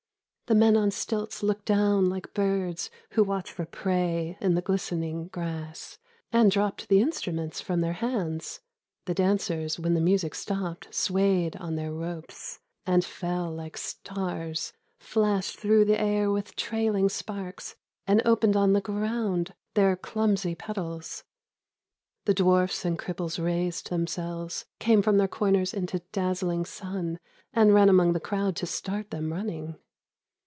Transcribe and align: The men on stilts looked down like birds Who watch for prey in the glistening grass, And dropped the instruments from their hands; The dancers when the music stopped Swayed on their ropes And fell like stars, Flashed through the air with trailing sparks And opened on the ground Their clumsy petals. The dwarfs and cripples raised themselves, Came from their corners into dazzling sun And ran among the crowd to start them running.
The 0.47 0.55
men 0.55 0.75
on 0.75 0.91
stilts 0.91 1.41
looked 1.43 1.63
down 1.63 2.09
like 2.09 2.33
birds 2.33 2.91
Who 3.11 3.23
watch 3.23 3.53
for 3.53 3.63
prey 3.65 4.37
in 4.41 4.53
the 4.53 4.61
glistening 4.61 5.29
grass, 5.29 5.97
And 6.33 6.51
dropped 6.51 6.89
the 6.89 6.99
instruments 6.99 7.61
from 7.61 7.79
their 7.79 7.93
hands; 7.93 8.59
The 9.05 9.13
dancers 9.13 9.79
when 9.79 9.93
the 9.93 10.01
music 10.01 10.35
stopped 10.35 10.93
Swayed 10.93 11.55
on 11.55 11.75
their 11.77 11.93
ropes 11.93 12.59
And 12.85 13.05
fell 13.05 13.49
like 13.49 13.77
stars, 13.77 14.73
Flashed 14.99 15.57
through 15.57 15.85
the 15.85 15.97
air 15.97 16.29
with 16.29 16.57
trailing 16.57 17.07
sparks 17.07 17.77
And 18.05 18.21
opened 18.25 18.57
on 18.57 18.73
the 18.73 18.81
ground 18.81 19.53
Their 19.75 19.95
clumsy 19.95 20.53
petals. 20.55 21.23
The 22.25 22.33
dwarfs 22.33 22.83
and 22.83 22.99
cripples 22.99 23.41
raised 23.41 23.89
themselves, 23.89 24.65
Came 24.79 25.01
from 25.01 25.15
their 25.15 25.29
corners 25.29 25.73
into 25.73 25.99
dazzling 26.11 26.65
sun 26.65 27.19
And 27.53 27.73
ran 27.73 27.87
among 27.87 28.11
the 28.11 28.19
crowd 28.19 28.57
to 28.57 28.65
start 28.65 29.11
them 29.11 29.31
running. 29.31 29.77